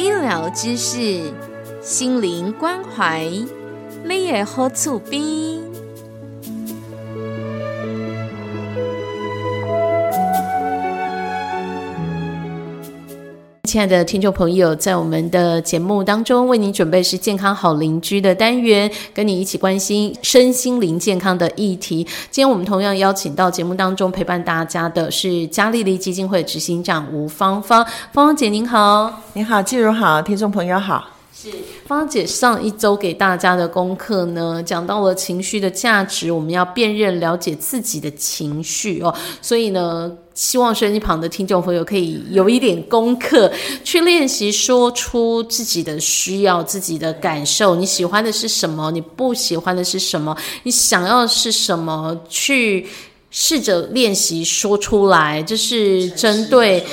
[0.00, 1.30] 医疗知识，
[1.82, 3.28] 心灵关怀，
[4.02, 5.59] 你也好厝边。
[13.70, 22.02] 亲爱的听众朋友，在我们的节目当中，为您准备是健康好邻居的单元，跟你一起关心身心灵健康的议题。
[22.32, 31.19] 今天我们同样邀请到节目当中陪伴大家的是嘉丽丽基金会执行长吴芳芳，芳芳姐您好，您好，季如好，听众朋友好。
[31.42, 31.48] 是
[31.86, 39.14] 芳姐上一周给大家的功课呢，讲到了情绪的价值，我们要辨认、了解自己的情绪哦。
[39.40, 43.50] 所以呢，希望收音旁的听众朋友可以有一点功课，
[43.82, 47.74] 去练习说出自己的需要、自己的感受。
[47.74, 48.90] 你喜欢的是什么？
[48.90, 50.36] 你不喜欢的是什么？
[50.64, 52.14] 你想要的是什么？
[52.28, 52.86] 去
[53.30, 56.84] 试着练习说出来，这是针对。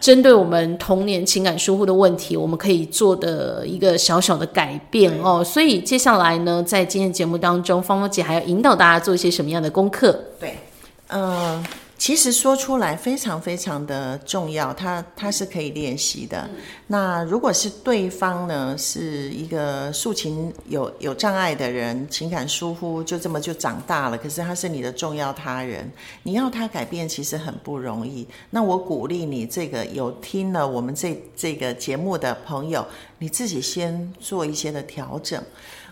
[0.00, 5.42] 针对我们童年情感疏忽的问题，我们可以做的一个小小的改变哦。
[5.44, 10.18] 所以接下来呢，在今天节目当中，芳芳姐还要引导大家做一些什么样的功课？
[10.38, 10.58] 对，
[11.08, 11.64] 嗯。
[11.98, 16.48] 其实说出来非常非常的重要，它它是可以练习的。
[16.86, 24.16] 那如果是对方呢，是一个抒情有有障碍的人，情感疏忽就这么就长大了。
[24.16, 25.90] 可是他是你的重要他人，
[26.22, 28.24] 你要他改变其实很不容易。
[28.48, 32.86] 那我鼓励你，这个有听了我们这这个节目的朋友，
[33.18, 35.42] 你自己先做一些的调整。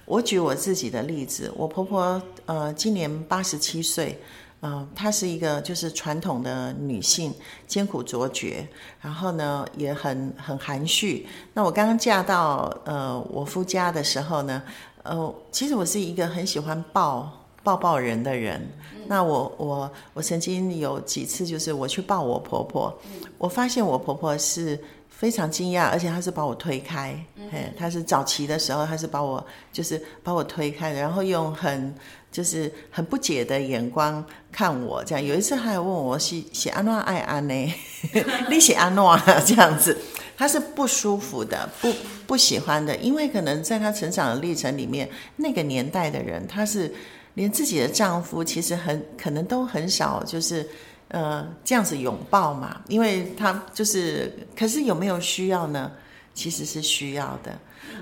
[0.04, 4.16] 我举我自己的例子，我婆婆呃今年八十七岁。
[4.62, 7.32] 嗯，她是一个就是传统的女性，
[7.66, 8.66] 艰苦卓绝，
[9.00, 11.28] 然后呢也很很含蓄。
[11.52, 14.62] 那我刚刚嫁到呃我夫家的时候呢，
[15.02, 17.30] 呃，其实我是一个很喜欢抱
[17.62, 18.66] 抱抱人的人。
[19.06, 22.98] 那我我我曾经有几次就是我去抱我婆婆，
[23.38, 31.94] 我发现我婆婆是非常惊讶，而且她是把我推开，哎，她是早期的时候，她是把我就是把我推开，然后用很。
[32.36, 37.74] 就是很不解的眼光看我，这样有一次还问我写写安诺爱安呢，
[38.50, 39.96] 你写安诺这样子，
[40.36, 41.90] 他是不舒服的，不
[42.26, 46.92] 不喜欢的，因为可能在他成长的历程里面，那个年代的人，他是
[47.32, 50.68] 连自己的丈夫其实很可能都很少，就是
[51.08, 55.90] 呃这样子拥抱嘛，因为他就是，可是有没有需要呢？
[56.36, 57.50] 其实是需要的。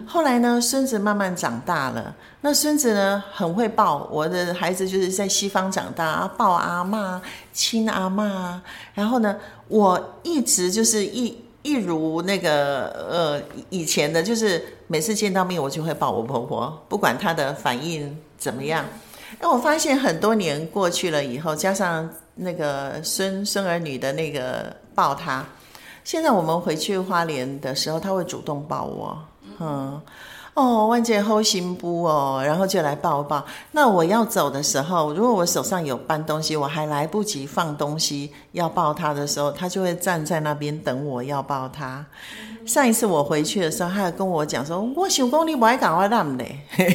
[0.07, 2.15] 后来呢，孙子慢慢长大了。
[2.41, 4.09] 那孙子呢，很会抱。
[4.11, 8.61] 我的孩子就是在西方长大啊，抱阿妈、亲阿妈。
[8.93, 9.37] 然后呢，
[9.69, 18.85] 我一直就是一一如那个呃以前的，就是每次见到面，我就会抱我婆婆，不管她的反应怎么样。
[19.41, 25.45] 那我发现很多年过去了以后，加上那个孙孙儿女的那个抱他，
[26.05, 29.19] 现在我们回去花莲的时候，他会主动抱我。
[29.59, 30.01] 嗯，
[30.53, 33.45] 哦，万姐后心不哦，然后就来抱抱。
[33.73, 42.05] 那我要走的时候，如果我手上有搬东西，我还来不及放东西要抱他的时候，他就会站在那边等我要抱他。
[42.67, 46.61] 上一次我回去的时候，他还跟我讲说：“我想公你不爱赶快让嘞。”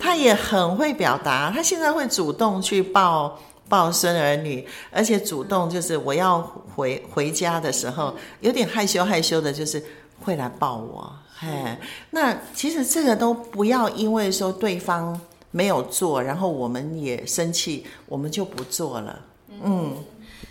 [0.00, 3.38] 他也很会表达，他现在会主动去抱。
[3.68, 6.40] 抱孙儿女，而且主动就是我要
[6.74, 9.82] 回回家的时候，有点害羞害羞的，就是
[10.20, 11.12] 会来抱我。
[11.40, 11.78] 哎，
[12.10, 19.20] 那其实这个都不要因为说对方没有做，然后我们也生气，我们就不做了。
[19.62, 19.94] 嗯。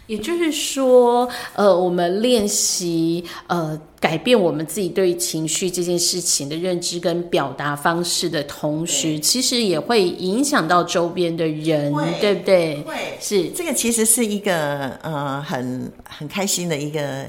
[0.08, 11.92] 也就是说，呃，我们练习呃改变我们自己对情绪这件事情的认知跟表达方式的同时，其实也会影响到周边的人，
[12.22, 12.82] 对不对？
[12.82, 17.26] 会是这个其实是一个呃很很开心的一个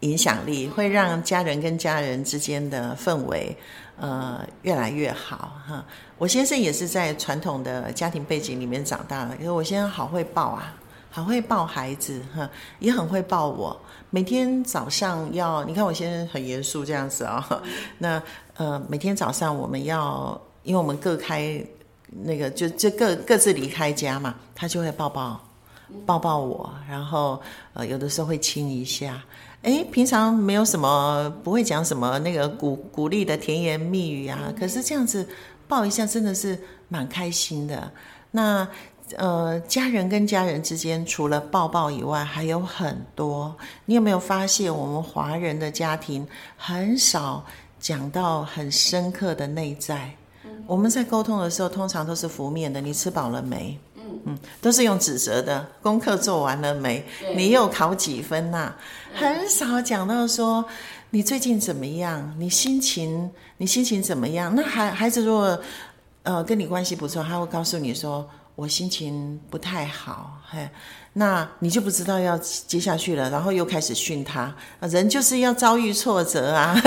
[0.00, 3.56] 影响力，会让家人跟家人之间的氛围
[3.98, 5.84] 呃越来越好哈。
[6.16, 10.76] 我先生也是在传统的家庭背景里面长大的，可是我先生好会抱啊。
[11.10, 12.48] 好会抱孩子哈，
[12.78, 13.78] 也很会抱我。
[14.10, 17.62] 每天早上要，你看我现在很严肃这样子啊。
[17.98, 18.22] 那
[18.54, 21.64] 呃，每天早上我们要，因为我们各开
[22.24, 25.40] 那个，就就各各自离开家嘛，他就会抱抱
[26.06, 27.40] 抱抱我，然后
[27.74, 29.22] 呃有的时候会亲一下。
[29.62, 34.52] 哎，平常没有什么，不会讲什么那个鼓鼓励的甜言蜜语啊。
[34.58, 35.28] 可是这样子
[35.68, 36.58] 抱一下，真的是
[36.88, 37.92] 蛮开心的。
[38.30, 38.66] 那
[39.16, 43.54] 呃，家人跟家人之间，除了抱抱以外，还有很多。
[43.86, 46.26] 你有没有发现，我们华人的家庭
[46.56, 47.44] 很少
[47.80, 50.10] 讲到很深刻的内在？
[50.66, 52.80] 我们在沟通的时候，通常都是浮面的。
[52.80, 53.78] 你吃饱了没？
[54.24, 55.66] 嗯，都是用指责的。
[55.82, 57.04] 功课做完了没？
[57.34, 58.72] 你又考几分呐？
[59.14, 60.64] 很少讲到说
[61.10, 62.34] 你最近怎么样？
[62.38, 64.54] 你心情你心情怎么样？
[64.54, 65.60] 那孩孩子如果
[66.22, 68.28] 呃跟你关系不错，他会告诉你说
[68.60, 70.68] 我心情不太好，嘿，
[71.14, 74.54] 那你就不知道要接下去了，然后又开始训他。
[74.80, 76.78] 人就是要遭遇挫折啊。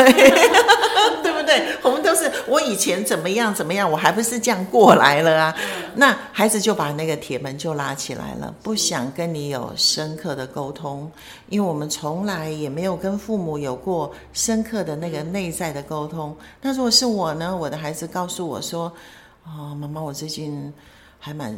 [1.24, 1.76] 对不对？
[1.82, 5.56] 我们都是我以前怎么样怎么样，我还不是这样过来了啊？
[5.96, 11.12] 那孩子就把那个铁门就拉起来了，不想跟你有深刻的沟通，
[11.50, 16.38] 因为我们从来也没有跟父母有过深刻的那个内在的沟通。
[16.62, 17.58] 那如果是我呢？
[17.58, 18.94] 我的孩子告诉我说
[19.44, 20.72] ：“哦，妈妈，我最近
[21.24, 21.58] 还蛮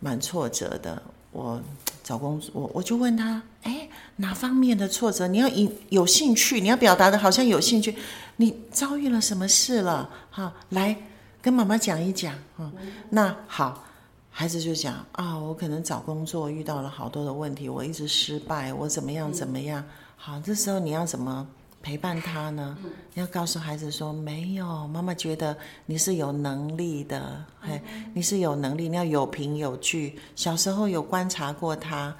[0.00, 1.02] 蛮挫折的。”
[1.32, 1.60] 我。
[2.06, 5.26] 找工作，我我就问他，哎，哪方面的挫折？
[5.26, 7.96] 你要有有兴趣，你要表达的好像有兴趣。
[8.36, 10.08] 你遭遇了什么事了？
[10.30, 10.96] 哈，来
[11.42, 12.32] 跟妈妈讲一讲。
[12.58, 12.72] 嗯，
[13.10, 13.84] 那好，
[14.30, 19.84] 孩子就讲啊，我可能找工作遇到了好多的问题，我一直失败，我怎么样怎么样？
[20.16, 21.44] 好，这时候你要怎么？
[21.86, 22.76] 陪伴他呢，
[23.14, 25.56] 要告诉孩子说：没有，妈妈觉得
[25.86, 27.80] 你是有能力的，嘿，
[28.12, 30.18] 你是有能力，你要有凭有据。
[30.34, 32.12] 小时候有观察过他。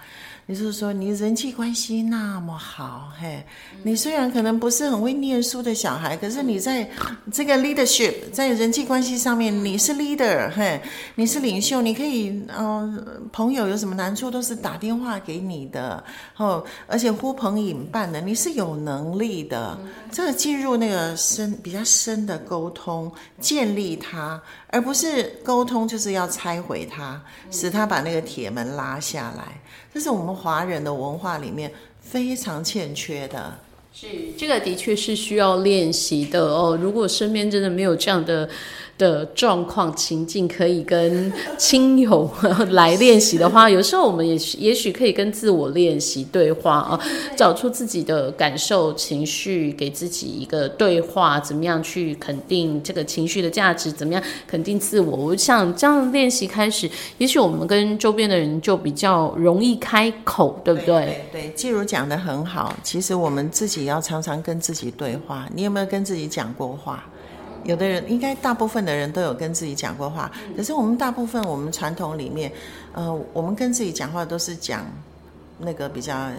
[0.49, 3.45] 你是说你人际关系那么好，嘿，
[3.83, 6.89] 你虽然可能不是很会念书的小孩，可是你在
[7.33, 10.81] 这个 leadership 在人际关系上面你是 leader，嘿，
[11.17, 16.03] 你是领袖，你可以，嗯，朋友有什么难处都是打电话给你的，
[16.37, 19.77] 哦，而且呼朋引伴的，你是有能力的，
[20.13, 23.11] 这个进入那个深比较深的沟通，
[23.41, 27.21] 建立他，而不是沟通就是要拆毁他，
[27.51, 29.61] 使他把那个铁门拉下来。
[29.93, 33.59] 这是我们华人的文化里面非常欠缺的。
[33.93, 34.07] 是，
[34.37, 36.79] 这个的确是需要练习的哦。
[36.81, 38.47] 如果身边真的没有这样的。
[38.99, 42.31] 的状况情境可以跟亲友
[42.71, 47.01] 来练习的话，有时候我们也也许可以跟自我练习对话啊，
[47.37, 55.17] 找出自己的感受情绪，给自己一个对话，怎么样去肯定这个情绪的价值，怎么样肯定自我。
[55.17, 61.27] 我想这样练习开始，也许我们跟周边的人就比较容易开口，对不对？
[61.31, 62.75] 对，季如讲的很好。
[62.83, 65.47] 其实我们自己要常常跟自己对话。
[65.55, 67.05] 你有没有跟自己讲过话？
[67.67, 72.51] 有的人应该大部分的人都有跟自己讲过话，可是我们大部分我们传统里面，
[72.93, 74.87] 呃，我们跟自己讲话都是讲
[75.59, 76.31] 那个比较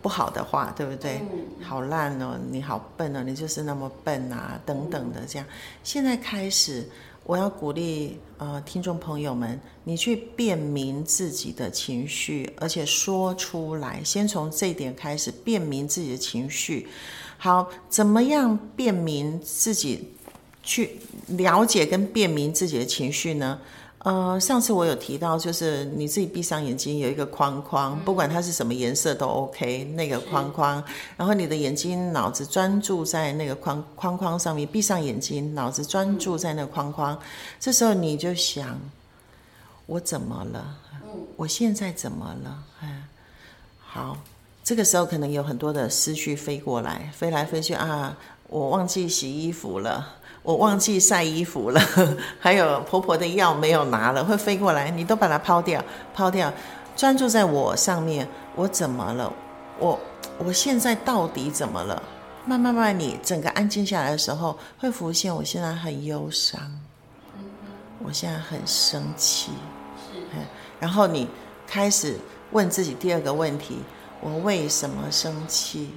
[0.00, 1.20] 不好的话，对不对？
[1.62, 5.46] 好烂哦，你好笨哦，你就是那么笨啊，等等的这样。
[5.84, 6.88] 现在开始，
[7.24, 16.88] 我要鼓励呃听众朋友们，你去辨明自己的情绪，而且说出来，先从这一点开始辨明自己的情绪。
[17.36, 20.14] 好，怎么样辨明自己？
[20.62, 23.58] 去了解跟辨明自己的情绪呢？
[24.04, 30.82] 呃，上次我有提到，就是你自己闭上眼睛，有一个框框，不管它是什么颜色都 OK，那个框框，
[31.16, 37.16] 然后你的眼睛、脑子专注在那个框框框上面，闭上眼睛，脑子专注在那个框框，
[37.60, 38.76] 这时候你就想，
[39.86, 40.78] 我怎么了？
[41.36, 42.64] 我现在怎么了？
[42.80, 43.04] 哎，
[43.78, 44.18] 好，
[44.64, 48.18] 这个时候可能有很多的思绪飞过来，飞来飞去啊，
[48.52, 50.16] 我忘记洗衣服了。
[50.42, 51.80] 我忘记晒衣服了，
[52.40, 55.80] 还有婆婆的药没有拿了，会飞过来，你都把它抛掉，
[56.12, 56.52] 抛掉，
[56.96, 58.28] 专注在我上面。
[58.56, 59.32] 我怎么了？
[59.78, 59.98] 我
[60.38, 62.02] 我现在到底怎么了？
[62.44, 66.60] 慢慢慢，你整个安静下来的时候，会浮现我现在很忧伤，
[68.04, 69.52] 我现在很生气，
[70.12, 70.18] 是，
[70.80, 71.28] 然后你
[71.68, 72.18] 开始
[72.50, 73.78] 问自己第二个问题：
[74.20, 75.92] 我为什么生气？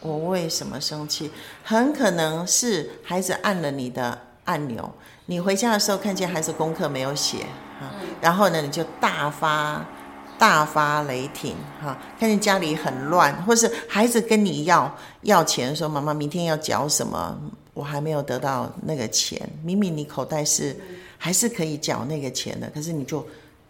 [0.00, 1.30] 我为什么生气？
[1.62, 4.90] 很可能是孩子按了你的按钮。
[5.26, 7.38] 你回家的时候看见孩子功课没有写，
[7.78, 7.90] 哈，
[8.20, 9.84] 然后呢你就大发
[10.38, 14.92] 大发雷霆，哈，看见家里很乱，或是孩子跟你要
[15.22, 17.38] 要钱，说妈妈明天要缴什么，
[17.74, 19.48] 我还没有得到那个钱。
[19.62, 20.74] 明明你口袋是
[21.18, 23.24] 还是可以缴那个钱的，可是你就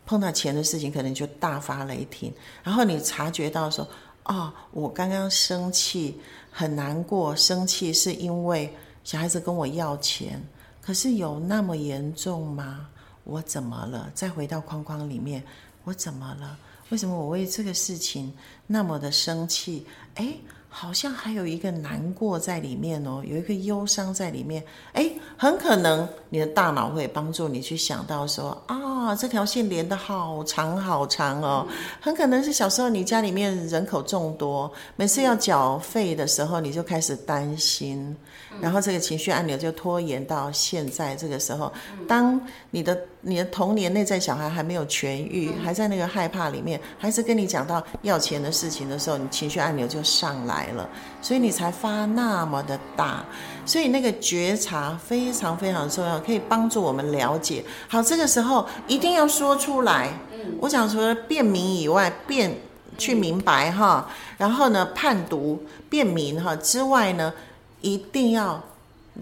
[0.07, 2.33] 碰到钱的事情，可能就大发雷霆。
[2.63, 3.87] 然后你察觉到说。
[4.31, 6.21] 啊，我刚刚生气，
[6.53, 7.35] 很难过。
[7.35, 8.73] 生气是因为
[9.03, 10.41] 小孩子跟我要钱，
[10.81, 12.89] 可是有那么严重吗？
[13.25, 14.09] 我怎么了？
[14.15, 15.43] 再回到框框里面，
[15.83, 16.57] 我怎么了？
[16.91, 18.33] 为什么我为这个事情
[18.69, 19.85] 那么的生气？
[20.15, 20.33] 哎。
[20.73, 24.63] 好像还有一个难过在里面哦，有一个忧伤在里面。
[24.93, 31.67] 哎，很可能你的大脑会帮助你去想到说啊，这条线连的好长好长哦。
[32.01, 38.17] 很可能是小时候你家里面人口众多，每次要缴费的时候你就开始担心，
[38.61, 41.73] 然后这个情绪按钮就拖延到现在这个时候。
[42.07, 50.60] 当你的你的童年内在小孩还没有痊愈，还在那个害怕里面，孩子跟你讲到要钱的事情的时候，你情绪按钮就上来。
[50.61, 50.87] 来了，
[51.23, 53.25] 所以你才发那么的大，
[53.65, 57.65] 所以那个觉察非常非常重要，可以帮助我们了解。
[57.89, 60.11] 好，这个时候一定要说出来。
[60.35, 62.55] 嗯，我想除了辨明以外，辨
[62.99, 67.33] 去明白哈，然后呢判读辨明哈之外呢，
[67.81, 68.63] 一定要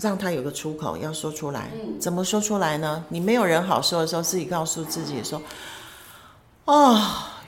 [0.01, 1.71] 让他有个出口，要说出来。
[1.75, 3.05] 嗯，怎么说出来呢？
[3.11, 5.41] 你没有人好说的时候，自己告诉自己说，
[6.65, 7.01] 哦。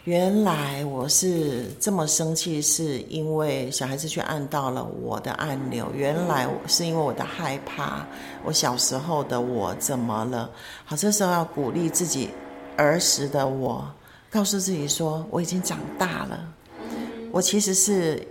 [0.04, 5.92] 原来我是这么生气，是因为小孩子去按到了我的按钮。
[5.94, 8.06] 原来是因为我的害怕，
[8.42, 10.50] 我小时候的我怎么了？
[10.86, 12.30] 好，这时候要鼓励自己
[12.76, 13.86] 儿时的我，
[14.30, 16.54] 告诉自己说我已经长大了。
[17.30, 18.26] 我其实是。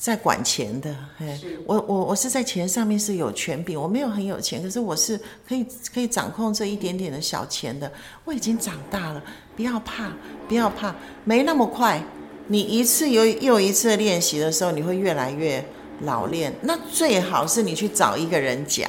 [0.00, 1.36] 在管钱的，嘿，
[1.66, 7.90] 我我我是在钱上面是有权柄，我没有很有钱，可是我是可以可以掌控这一点点的小钱的。
[8.24, 9.20] 我已经长大了，
[9.58, 10.12] 不要怕，
[10.46, 12.00] 不要怕，没那么快。
[12.46, 15.62] 你一次又又一次练习的时候，你会越来越
[16.02, 16.54] 老练。
[16.62, 18.88] 那最好是你去找一个人讲，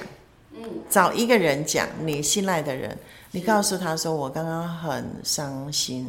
[0.53, 2.95] 嗯，找一个人讲，你信赖的人。
[3.31, 6.07] 你告诉他说：“我刚刚很伤心，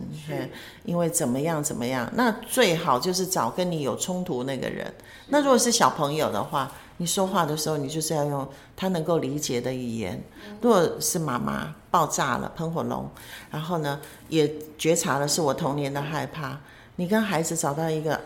[0.85, 2.07] 因为怎么样怎么样。
[2.15, 4.93] 那最好就是找跟你有冲突那个人。
[5.29, 10.23] 那如果是小朋友的话，你说话的时候，你就是要用他能够理解的语言。
[10.61, 13.09] 如果是妈妈爆炸了，喷火龙，
[13.51, 16.61] 然后呢也觉察了是我童年的害怕，
[16.97, 18.21] 你跟孩子找到一个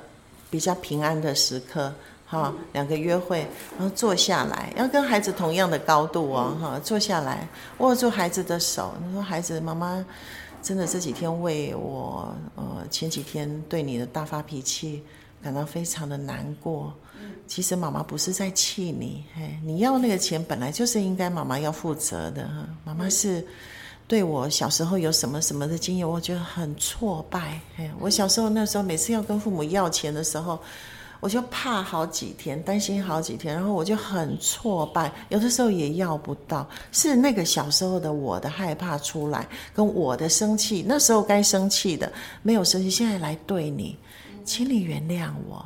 [0.50, 1.92] 比较平安的时刻。”
[2.26, 3.46] 哈，两个约会，
[3.78, 7.46] 然后坐下来，要跟孩子同样的高度哦，哈，坐下来
[7.78, 8.94] 握住孩子的手。
[9.06, 10.04] 你说，孩子，妈妈
[10.62, 15.04] 真的这几天为我，呃，前几天对你的大发脾气
[15.44, 16.90] 感到非常的难过。
[17.46, 22.48] 其实妈妈不是在气你，嘿，你要那个钱本来就是应该妈妈要负责的。
[22.84, 23.46] 妈妈是
[24.08, 27.60] 对我小时候有什么什么的经验，我觉得很挫败。
[27.76, 30.58] 嘿，我小时候那时候每次要跟父母要钱的时候。
[31.20, 43.96] 我就怕好几天，担心好几天，然后我就很挫败，有的时候也要不到，是那个小时候的我的害怕出来，跟我的生气，那时候该生气的没有生气，现在来对你，
[44.44, 45.64] 请你原谅我，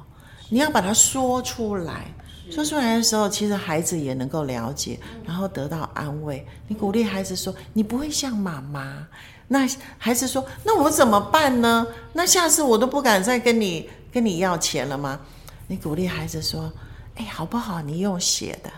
[0.49, 2.07] 你要把它说出来，
[2.51, 6.47] 说出来的时候，其实孩子也能够了解，然后得到安慰。
[6.67, 9.07] 你鼓励孩子说：“你不会像妈妈。”
[9.49, 9.67] 那
[9.97, 11.87] 孩子说：“那我怎么办呢？
[12.13, 15.19] 那下次我都不敢再跟你跟你要钱了吗？”
[15.67, 16.73] 你鼓励孩子说
[17.17, 17.83] ：“哎，好不好？
[17.83, 18.71] 你用写的，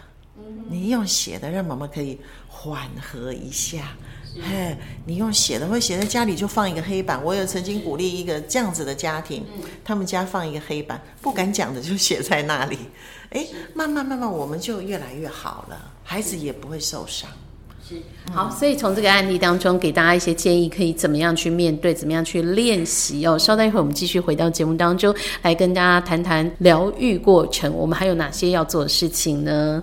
[0.69, 3.93] 你用写的，让妈妈可以缓和一下。
[4.37, 7.23] 嘿，你用写的，会写在家里就放一个黑板。
[7.25, 9.45] 我有曾经鼓励一个这样子的家庭，
[9.85, 12.79] 他们家放一个黑板，不敢讲的就写在那里。
[13.31, 17.29] 哎，慢慢慢慢，我们就越来越好了，孩子也不会受伤。”
[18.33, 23.37] 好，所以从这个案例当中，给大家一些建议，可以怎么样去面对，怎么样去练习哦。
[23.37, 29.83] 稍待一会儿，我们继续回到节目当中，来跟大家谈谈疗愈过程，我们还有哪些要做的事情呢？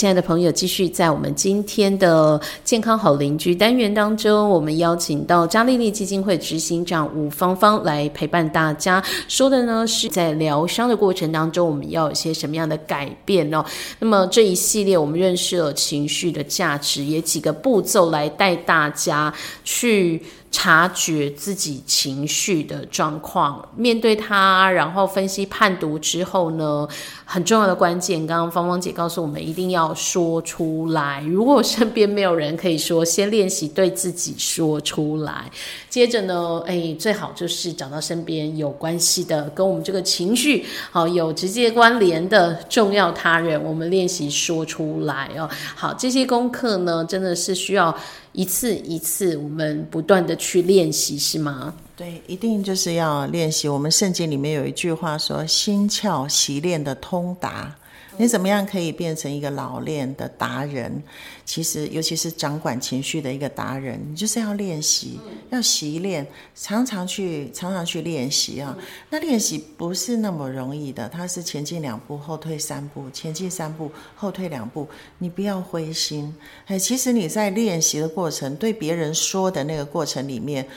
[0.00, 9.04] 亲爱的朋友，继续在我们今天的健康好邻居单元当中，我们邀请到嘉丽丽基金会执行长吴芳芳来陪伴大家。
[9.28, 13.62] 说的呢是在疗伤的过程当中，我们要有些什么样的改变哦？
[13.98, 19.30] 那么这一系列我们认识了情绪的价值，也几个步骤来带大家
[19.64, 20.22] 去。
[20.50, 26.88] 察觉自己情绪的状况，面对它，然后分析判读之后呢，
[27.24, 31.22] 很重要的关键，刚刚芳芳姐告诉我们，一定要说出来。
[31.28, 35.48] 如果身边没有人可以说，先练习对自己说出来。
[35.88, 45.48] 接着呢，哎，最好就是找到身边有关系的，跟我们这个情绪好有直接关联的重要他人，我们练习说出来哦。
[45.76, 47.96] 好，这些功课呢，真的是需要。
[48.32, 51.74] 一次一次，我们不断的去练习，是吗？
[51.96, 53.68] 对，一定就是要练习。
[53.68, 57.76] 我们圣经里面有一句话说：“心窍习练的通达，
[58.16, 61.02] 你怎么样可以变成一个老练的达人？
[61.44, 65.18] 其实，尤其是掌管情绪的一个达人，你就是要练习，
[65.50, 68.76] 要习练，常常去，常常去练习啊。
[69.08, 74.86] 那练习不是那么容易的，它是前进两步，后退三步，前进三步，后退两步。
[75.18, 76.34] 你不要灰心，
[76.66, 80.68] 哎，其实你在练习的过程，对别人说的那个过程里面，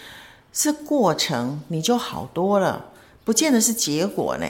[0.51, 2.91] 是过程，你就好多了，
[3.23, 4.47] 不见得是结果呢。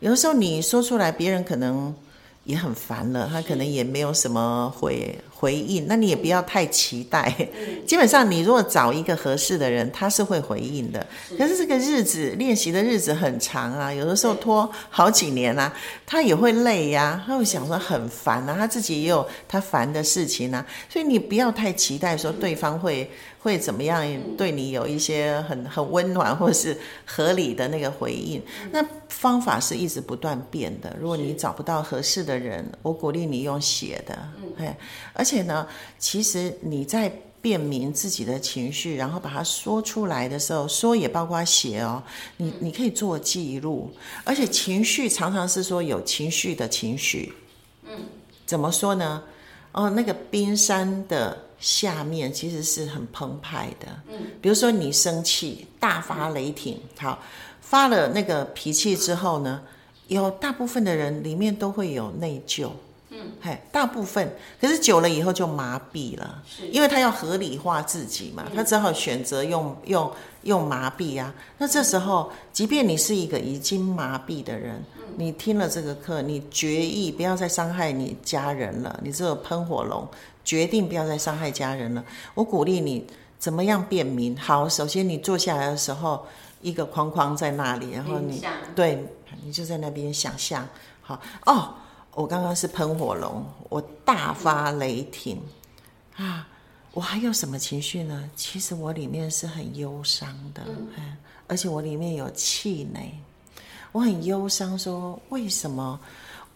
[0.00, 1.94] 有的时候你说出来，别人可能。
[2.44, 7.30] 也很烦了，他可能也没有什么回回应，那你也不要太期待。
[7.86, 11.06] 基本上，你如果找一个合适的人，他是会回应的。
[11.36, 15.70] 可是这个日子练习的日子很长啊，有的时候拖好几年啊，
[16.06, 23.10] 他也会累呀，他会想说很烦啊，他自己也有他烦的事情啊，所以你不要太期待说对方会。
[23.44, 24.02] 会怎么样
[24.38, 26.74] 对你有一些很很温暖或是
[27.04, 28.40] 合理的那个回应？
[28.72, 30.96] 那方法是一直不断变的。
[30.98, 34.18] 如果你找不到合适的人，我鼓励你用写的。
[34.56, 34.74] 哎，
[35.12, 35.66] 而且呢，
[35.98, 37.12] 其实你在
[37.42, 42.02] 辨明自己的情绪，然后把它说出来的时候，说也包括写哦。
[42.36, 43.90] 你你可以做记录，
[44.24, 47.32] 而且情绪常常是说有情绪的情绪。
[47.84, 47.92] 嗯，
[48.46, 49.22] 怎么说呢？
[49.72, 51.36] 哦，那个冰山的。
[51.60, 57.18] 下面其实是很澎湃的，嗯，比如说你生气大发雷霆，好，
[57.62, 59.62] 发了那个脾气之后呢，
[60.08, 62.68] 有大部分的人里面都会有内疚，
[63.14, 71.32] 嗯，嘿，大部分，可是久了以后就麻痹了，是，因为他要合理化自己嘛，他只好选择用用用麻痹啊。
[71.58, 74.82] 那这时候，即便你是一个已经麻痹的人，
[75.16, 80.06] 你听了这个课，你决意不要再伤害你家人了，你这个喷火龙。
[80.44, 82.04] 决定不要再伤害家人了。
[82.34, 83.06] 我鼓励你
[83.38, 84.36] 怎么样辨明？
[84.36, 86.26] 好，首先你坐下来的时候，
[86.60, 88.42] 一个框框在那里，然后你
[88.74, 89.06] 对，
[89.42, 90.68] 你就在那边想象。
[91.00, 91.76] 好哦，
[92.14, 95.40] 我刚刚是喷火龙，我大发雷霆
[96.16, 96.48] 啊！
[96.92, 98.30] 我还有什么情绪呢？
[98.36, 101.16] 其实我里面是很忧伤的，嗯，
[101.48, 103.10] 而且我里面有气馁，
[103.90, 105.98] 我很忧伤，说为什么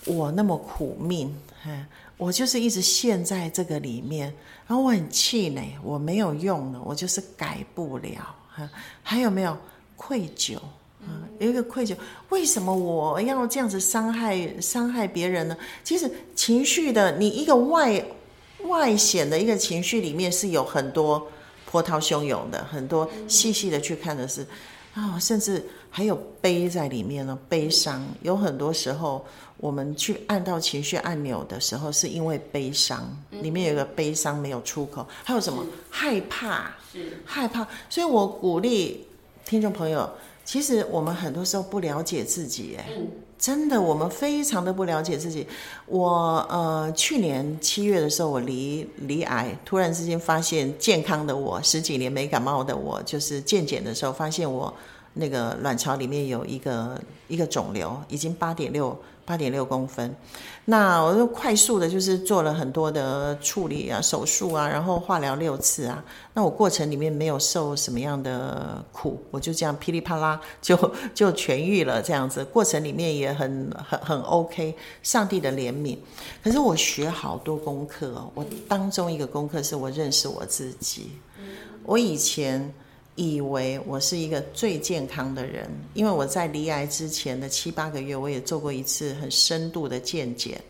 [0.04, 1.34] 我那么苦命？
[1.66, 1.86] 嗯。
[2.16, 4.34] 我就是一直陷在这个里面，
[4.66, 8.34] 然后我很气馁，我没有用了，我就是改不了。
[8.50, 8.68] 哈，
[9.04, 9.56] 还有没有
[9.96, 10.58] 愧疚？
[11.06, 11.96] 啊，有一个愧疚，
[12.30, 15.56] 为什么我要这样子伤害伤害别人呢？
[15.84, 18.04] 其实情绪的，你一个外
[18.64, 21.26] 外显的一个情绪里面是有很多
[21.70, 24.46] 波涛汹涌的，很多细细的去看的是
[24.94, 29.24] 啊，甚至还有悲在里面呢，悲伤有很多时候。
[29.60, 33.10] 我们去按到情绪按钮的时候，是因为悲伤，
[33.42, 36.70] 里面有一个悲伤没有出口，还有什么害怕？
[36.92, 37.66] 是害怕。
[37.90, 39.04] 所以我鼓励
[39.44, 40.08] 听众朋友，
[40.48, 42.88] 其实我们很多时候不了解自己，哎，
[43.38, 45.46] 真的，我们非常的不了解自己。
[45.84, 54.72] 我呃，去年七月的时候，我离离癌，突然之间发现健康的我，十几年没感冒的我，就是健检的时候发现我
[55.12, 58.98] 那个卵巢里面有一个一个肿瘤，已经八点六。
[59.28, 60.16] 八点六公分，
[60.64, 66.02] 那我就快速的，就是做了很多的处理啊，手术啊，然后化疗六次啊。
[66.32, 70.74] 那我过程里面没有受什么样的苦，我就这样噼里啪啦就
[71.14, 75.98] 就痊愈了，这样子过程里面也很很很 OK，上帝的怜悯。
[76.42, 81.10] 可是我学好多功课哦，我当中一个功课是我认识我自己，
[81.84, 82.72] 我以前。
[83.18, 90.60] 以为我是一个最健康的人，因为我在离癌之前的七八个月，我也做过一次很深度的健检。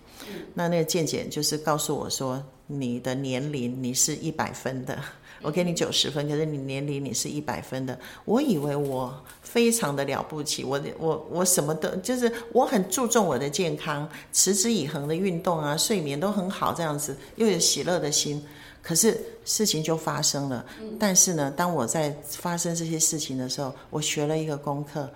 [0.54, 4.98] 那那个健检就是告诉我说，你的年龄你是一百分的，
[5.42, 7.98] 我给你九十分，可是你年龄你是一百分的。
[8.24, 18.42] 我以为我非常的了不起，我我我什么都，就是我很注重我的健康，持之以恒的运动啊，睡眠都很好，这样子又有喜乐的心。
[18.88, 20.64] 可是事情就发生了，
[20.98, 25.06] 但是呢，当我在发生这些事情的时候，我学了一个功课。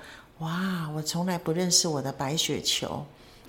[0.41, 3.03] 哇，我从来不认识我的白血球，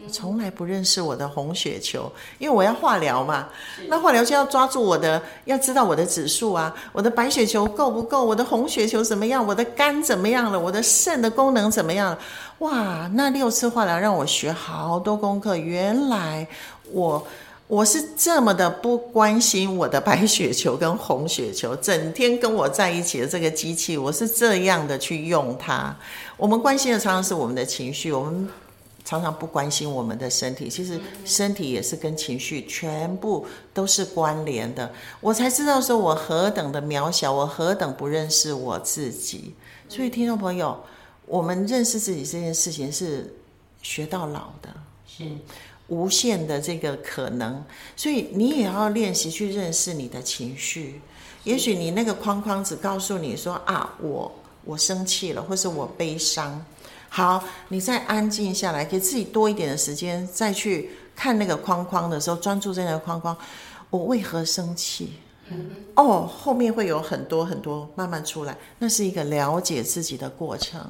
[0.10, 2.10] 从来不认识我的红血球，
[2.40, 3.50] 因为我要化疗嘛。
[3.90, 12.18] 那化疗就要抓住我的，要知道我的指数啊，我的白血球够不够，我的红血球怎么样，我的肝怎么样了，我的肾的功能怎么样？
[12.60, 15.58] 哇，那六次化疗让我学好多功课。
[15.58, 16.48] 原来
[16.94, 17.28] 我。
[17.68, 25.96] 我是这么的不关心我的白血球跟红血球，整天跟我在一起的这个机器，我是这样的去用它。
[26.38, 28.48] 我们关心的常常是我们的情绪，我们
[29.06, 30.70] 常常不关心我们的身体。
[30.70, 34.92] 其实身体也是跟情绪全部都是关联的。
[35.22, 39.56] 我才知道说我何等的渺小，我何等不认识我自己。
[39.88, 40.78] 所以听众朋友，
[41.26, 43.34] 我们认识自己这件事情是
[43.82, 44.70] 学到老的。
[45.08, 45.24] 是。
[45.88, 47.64] 无限的这个可能，
[47.96, 51.02] 所以你也要练习去认识你的情绪。
[51.44, 54.32] 也许你那个框框只告诉你说啊，我
[54.64, 56.66] 我生气了，或是我悲伤。
[57.10, 63.38] 好，你再安静下来，给自己多一点的时间，再去看那个框框的时候，专注在那个框框，
[63.90, 65.14] 我为何生气？
[65.96, 70.82] 哦，后面会有很多很多慢慢出来，那是一个了解自己的过程。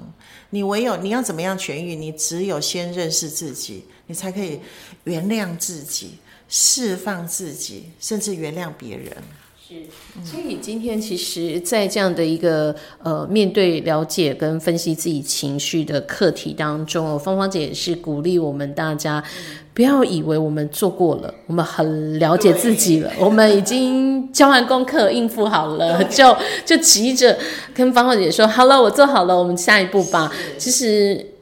[0.50, 4.60] 你唯有你要怎么样痊愈，你只有先认识自己，你才可以
[5.04, 9.18] 原谅自己、释放自己，甚至原谅别人。
[10.24, 19.24] 所以今天其实，在这样的一个呃面对、了解跟分析自己情绪的课题当中，芳芳姐也是鼓励我们大家，
[19.74, 27.38] 不要以为我们做过了，我们很了解自己了， 我们已经交完功课、应付好了，就就急着
[27.74, 31.33] 跟芳芳姐说：“好了，我做好了，我们下一步吧。”其实。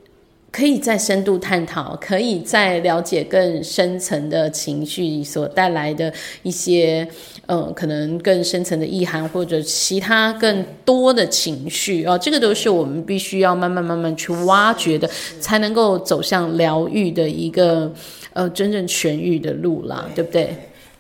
[0.52, 7.08] 可以再深度探讨，可以再了解更深层的情绪所带来的一些，
[7.46, 15.10] 呃，可能更深层的意涵或者其他更多的情绪啊，这个都是我们必须要慢慢慢慢去挖掘的，
[15.40, 17.90] 才能够走向疗愈的一个
[18.34, 20.54] 呃真正痊愈的路啦，对不对？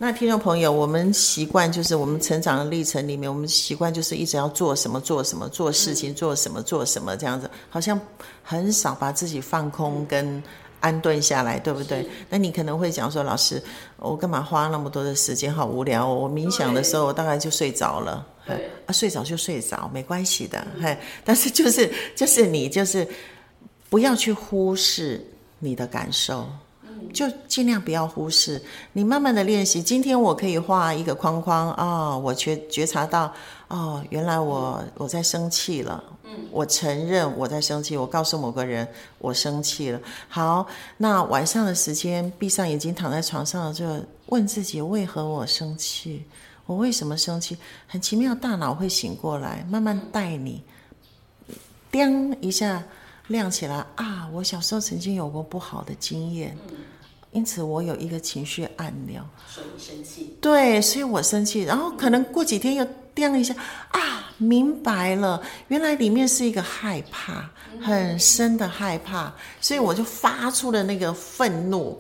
[0.04, 8.02] 那听众朋友，我们习惯就是我们成长的历程里面，我们习惯就是一直要做什么做什么做事情做什么做什么这样子，好像
[8.42, 10.42] 很少把自己放空跟
[10.80, 12.10] 安顿下来，对不对？
[12.30, 13.62] 那你可能会讲说，老师，
[13.98, 15.54] 我干嘛花那么多的时间？
[15.54, 16.12] 好无聊！
[16.12, 18.26] 我冥想的时候，我大概就睡着了。
[18.88, 20.66] 啊，睡着就睡着，没关系的。
[20.82, 23.08] 嘿， 但是就是就是你就是
[23.88, 25.24] 不要去忽视
[25.60, 26.50] 你的感受。
[27.14, 28.62] 就尽量不要忽视，
[28.94, 29.82] 你慢慢的练习。
[29.82, 33.34] 今天我可以画一个框框啊，我觉觉察到
[33.68, 36.04] 哦，原来我我在生气了。
[36.24, 38.88] 嗯，我承认我在生气，我告诉某个人
[39.18, 40.00] 我生气了。
[40.30, 40.66] 好，
[40.98, 43.86] 那晚上的时间，闭上眼睛躺在床上，就
[44.28, 46.26] 问自己为何我生气？
[46.66, 47.58] 我为什么生气？
[47.88, 50.64] 很奇妙，大脑会醒过来，慢慢带你，
[51.92, 52.82] 叮一下
[53.28, 54.30] 亮起来啊！
[54.32, 56.58] 我小时候曾经有过不好的经验。
[57.32, 60.36] 因此，我有一个情绪按钮，所以生气。
[60.42, 63.56] 对，所以我生气，然后可能过几天又掂一下，
[63.90, 67.50] 啊，明白了，原来里面是一个害怕，
[67.82, 71.98] 很深的害怕，所以我就发出了那个愤怒，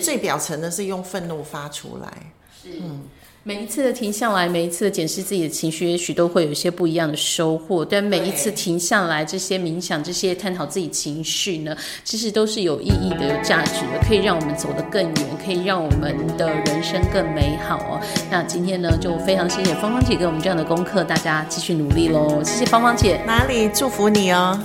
[0.00, 2.32] 最表层的是用愤怒发出来，
[2.64, 3.02] 嗯。
[3.42, 7.82] 每一次的停下来，每一次的检视自己的情绪，也许都会有一些不一样的收获。
[7.82, 11.74] 但每一次停下来，这些冥想、这些探讨自己情绪呢，
[12.04, 18.00] 其实都是有意义的、有价值的，可以让我们走得更远，可以让我们的人生更美好哦。
[18.30, 22.44] 那今天呢，就非常谢谢芳芳姐给我们这样的功课，大家继续努力喽！
[22.44, 24.60] 谢谢芳芳姐，哪里祝福你哦。